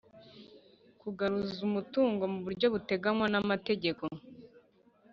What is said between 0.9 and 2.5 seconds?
Kugaruza umutungo mu